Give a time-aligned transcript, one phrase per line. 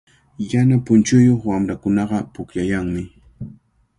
[0.51, 3.01] Yana punchuyuq wamrakunaqa pukllaykanmi.